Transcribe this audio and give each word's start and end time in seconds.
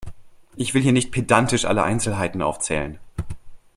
Ich 0.55 0.73
will 0.73 0.81
hier 0.81 0.93
nicht 0.93 1.11
pedantisch 1.11 1.63
alle 1.65 1.83
Einzelheiten 1.83 2.41
aufzählen. 2.41 2.97